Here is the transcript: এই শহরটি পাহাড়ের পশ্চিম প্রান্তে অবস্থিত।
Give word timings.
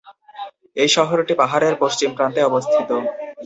এই 0.77 0.89
শহরটি 0.95 1.33
পাহাড়ের 1.41 1.75
পশ্চিম 1.81 2.09
প্রান্তে 2.17 2.41
অবস্থিত। 2.45 2.89